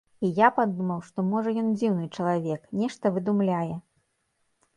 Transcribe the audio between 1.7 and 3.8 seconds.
дзіўны чалавек, нешта выдумляе.